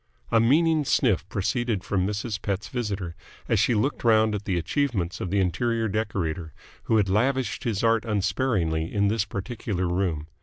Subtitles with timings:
[0.31, 2.41] A meaning sniff proceeded from Mrs.
[2.41, 3.15] Pett's visitor
[3.47, 7.83] as she looked round at the achievements of the interior decorator, who had lavished his
[7.83, 10.25] art unsparingly in this particular room.